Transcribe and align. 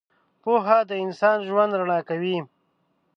•پوهه 0.43 0.77
د 0.89 0.91
انسان 1.05 1.37
ژوند 1.47 1.71
رڼا 1.79 1.99
کوي. 2.09 2.37